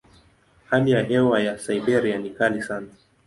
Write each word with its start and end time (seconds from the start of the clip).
Hali 0.69 0.91
ya 0.91 1.03
hewa 1.03 1.41
ya 1.41 1.57
Siberia 1.57 2.17
ni 2.17 2.29
kali 2.29 2.61
sana. 2.61 2.87